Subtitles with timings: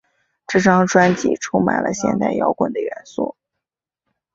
[0.47, 3.35] 这张专辑充满了现代摇滚的元素。